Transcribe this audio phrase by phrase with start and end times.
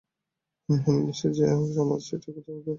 [0.69, 2.67] হুম, হুম, তো যাইহোক, আমরা একটা জায়গা খুঁজে বের করব।